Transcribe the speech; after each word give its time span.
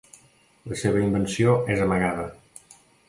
La 0.71 0.77
seva 0.83 1.03
invenció 1.07 1.53
és 1.75 1.85
amagada. 1.85 2.25